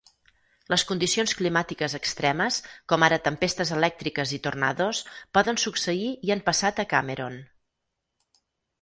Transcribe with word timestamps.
Les 0.73 0.83
condicions 0.91 1.33
climàtiques 1.41 1.95
extremes, 1.97 2.57
com 2.95 3.05
ara 3.09 3.21
tempestes 3.29 3.75
elèctriques 3.77 4.35
i 4.41 4.41
tornados, 4.49 5.05
poden 5.39 5.63
succeir 5.69 6.13
i 6.29 6.37
han 6.37 6.45
passat 6.53 6.87
a 6.87 6.91
Cameron. 6.97 7.43